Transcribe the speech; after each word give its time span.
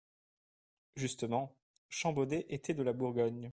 Justement, 0.95 1.55
Champbaudet 1.89 2.47
était 2.49 2.73
de 2.73 2.81
la 2.81 2.91
Bourgogne. 2.91 3.49